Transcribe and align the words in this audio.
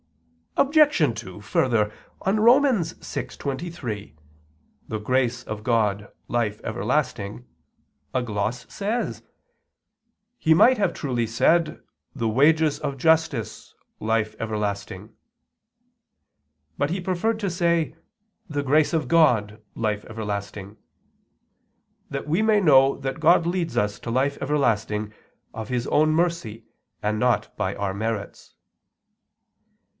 Obj. 0.57 1.19
2: 1.19 1.41
Further, 1.41 1.93
on 2.23 2.39
Rom. 2.39 2.63
6:23, 2.63 4.15
"The 4.87 4.99
grace 4.99 5.43
of 5.43 5.63
God, 5.63 6.11
life 6.27 6.59
everlasting," 6.63 7.45
a 8.13 8.21
gloss 8.23 8.67
says: 8.71 9.21
"He 10.39 10.53
might 10.53 10.77
have 10.77 10.93
truly 10.93 11.25
said: 11.27 11.79
'The 12.15 12.27
wages 12.27 12.79
of 12.79 12.97
justice, 12.97 13.73
life 13.99 14.35
everlasting'; 14.39 15.13
but 16.77 16.89
He 16.89 16.99
preferred 16.99 17.39
to 17.39 17.49
say 17.49 17.95
'The 18.49 18.63
grace 18.63 18.93
of 18.93 19.07
God, 19.07 19.61
life 19.75 20.03
everlasting,' 20.05 20.77
that 22.09 22.27
we 22.27 22.41
may 22.41 22.59
know 22.59 22.97
that 22.97 23.19
God 23.19 23.45
leads 23.45 23.77
us 23.77 23.99
to 23.99 24.11
life 24.11 24.37
everlasting 24.41 25.13
of 25.53 25.69
His 25.69 25.87
own 25.87 26.09
mercy 26.09 26.65
and 27.03 27.19
not 27.19 27.55
by 27.55 27.75
our 27.75 27.93
merits." 27.93 28.55